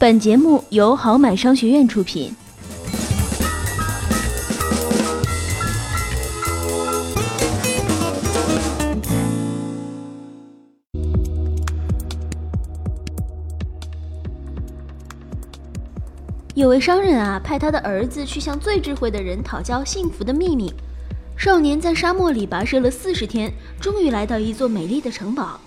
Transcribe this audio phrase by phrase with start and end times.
[0.00, 2.32] 本节目由豪买商学院出品。
[16.54, 20.72] 有位商人啊，派他的儿子去向最智慧的人讨教幸福的秘密。
[21.36, 25.58] 少年在沙漠里跋涉了四十天，终于来到一座美丽的城堡。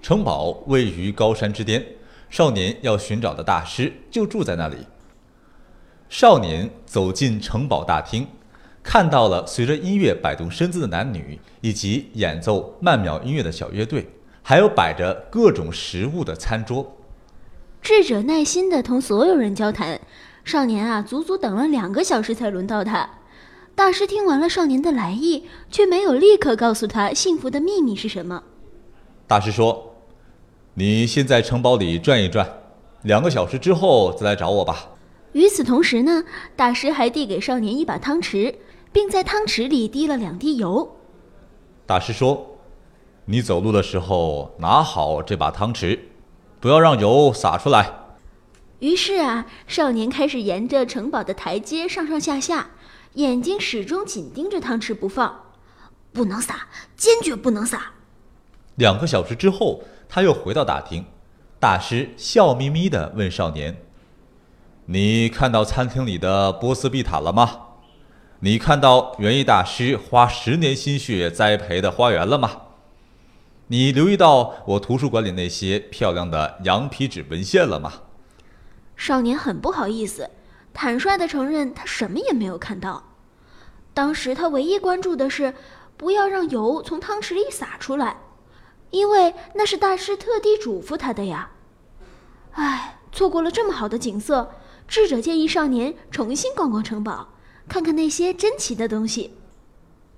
[0.00, 1.84] 城堡位于高山之巅，
[2.30, 4.76] 少年要寻找的大师就住在那里。
[6.08, 8.26] 少年走进城堡大厅，
[8.82, 14.08] 看到了随着音乐摆动身姿的男女，以及演奏曼妙音乐的小乐队，
[14.42, 16.96] 还有摆着各种食物的餐桌。
[17.82, 20.00] 智者耐心地同所有人交谈，
[20.44, 23.10] 少年啊，足足等了两个小时才轮到他。
[23.74, 28.44] 大师听完了少年的来意，却没有立刻告诉他幸福的秘密是什么。
[29.26, 29.89] 大师说。
[30.74, 32.48] 你先在城堡里转一转，
[33.02, 34.90] 两个小时之后再来找我吧。
[35.32, 36.22] 与此同时呢，
[36.54, 38.54] 大师还递给少年一把汤匙，
[38.92, 40.96] 并在汤匙里滴了两滴油。
[41.86, 42.56] 大师说
[43.26, 45.98] ：“你走路的时候拿好这把汤匙，
[46.60, 47.92] 不要让油洒出来。”
[48.78, 52.70] 于是啊，少年开始沿着城堡的台阶上上下下，
[53.14, 55.46] 眼睛始终紧盯着汤匙不放，
[56.12, 57.92] 不能洒，坚决不能洒。
[58.76, 59.82] 两个小时之后。
[60.12, 61.04] 他又回到大厅，
[61.60, 63.80] 大师笑眯眯地问少年
[64.86, 67.68] ：“你看到餐厅里的波斯地毯了吗？
[68.40, 72.62] 你看到园艺大师花十年心血栽培的花园了吗？
[73.68, 77.92] 你留意到我图书馆里那些漂亮的羊皮纸文献了吗？”
[78.96, 80.28] 少年很不好意思，
[80.74, 83.04] 坦率地承认他什么也没有看到。
[83.94, 85.54] 当时他唯一关注的是，
[85.96, 88.16] 不要让油从汤匙里洒出来。
[88.90, 91.50] 因为那是大师特地嘱咐他的呀。
[92.52, 94.50] 唉，错过了这么好的景色，
[94.88, 97.28] 智者建议少年重新逛逛城堡，
[97.68, 99.34] 看看那些珍奇的东西。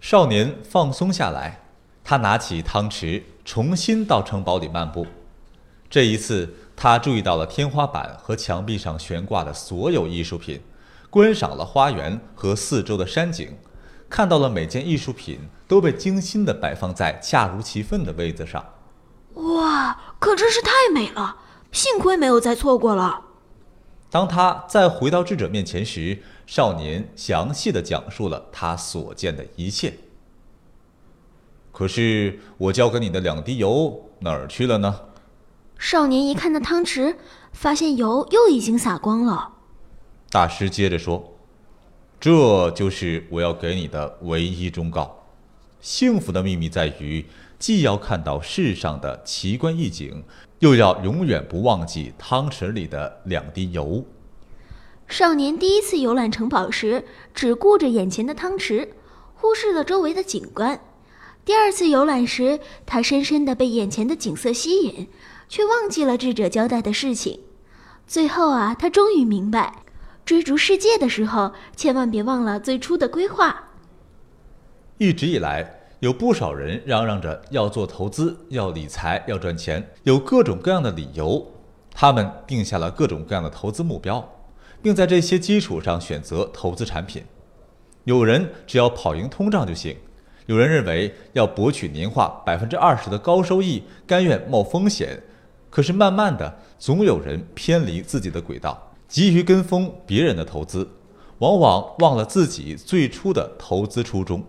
[0.00, 1.62] 少年放松下来，
[2.02, 5.06] 他拿起汤匙，重新到城堡里漫步。
[5.88, 10.60] 这一次，他注意到了天花板和墙壁上悬挂的所有艺术品，
[11.10, 13.54] 观赏了花园和四周的山景。
[14.12, 18.62] 看到了每件艺术品都被精心的摆放在恰如其分的位子上，
[19.32, 21.38] 哇，可真是太美了！
[21.72, 23.22] 幸亏没有再错过了。
[24.10, 29.94] 当他再回到智者面前时，少年详细的讲述了他所见的一切。
[31.72, 34.94] 可是我交给你的两滴油哪儿去了呢？
[35.78, 37.16] 少年一看那汤匙，
[37.54, 39.52] 发现油又已经洒光了。
[40.28, 41.31] 大师接着说。
[42.22, 45.24] 这就是我要给你的唯一忠告：
[45.80, 47.26] 幸福的秘密在于，
[47.58, 50.22] 既要看到世上的奇观异景，
[50.60, 54.04] 又要永远不忘记汤匙里的两滴油。
[55.08, 58.90] 少年第一次游览城堡时，只顾着眼前的汤匙，
[59.34, 60.76] 忽视了周围的景观；
[61.44, 65.08] 第二次游览时，他深深地被眼前的景色吸引，
[65.48, 67.40] 却忘记了智者交代的事情。
[68.06, 69.81] 最后啊，他终于明白。
[70.24, 73.70] 追逐世界的时候，千万别忘了最初的规划。
[74.98, 81.44] 一直以来，有不少人嚷嚷着要做投资、要理财、要赚钱，有各种各样的理由。
[81.94, 84.26] 他们定下了各种各样的投资目标，
[84.80, 87.24] 并在这些基础上选择投资产品。
[88.04, 89.96] 有人只要跑赢通胀就行，
[90.46, 95.22] 有人认为要博取年化百分之二十的高收益，甘愿冒风险。
[95.68, 98.91] 可是慢慢的，总有人偏离自己的轨道。
[99.12, 100.88] 急于跟风别人的投资，
[101.40, 104.42] 往往忘了自己最初的投资初衷，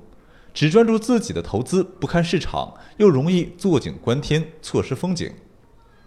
[0.54, 5.30] 只专注自己的投资，不看市场，又容易坐井观天，错失风景。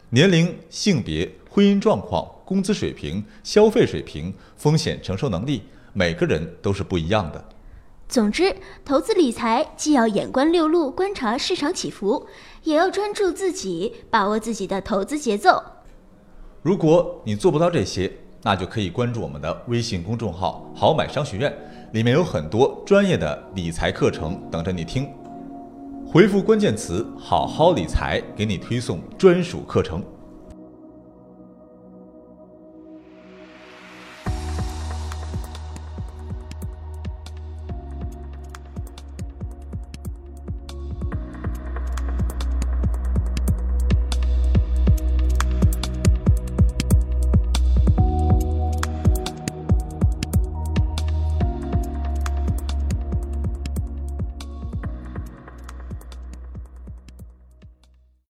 [0.09, 7.45] 年龄、性别、婚姻状况、工资水平、消费水平、风险承受能力，每个人都是不一样的。
[8.09, 8.57] 总之，
[8.87, 12.27] 投资理财既要眼观六路，观察市场起伏，
[12.63, 15.63] 也要专注自己，把握自己的投资节奏。
[16.63, 18.11] 如果你做不到这些，
[18.47, 21.53] 那就可以关注我们的微信公众号“好买商学院”，
[21.91, 25.11] 里面有很多专业的理财课程等着你听。
[26.07, 30.01] 回复关键词“好好理财”，给你推送专属课程。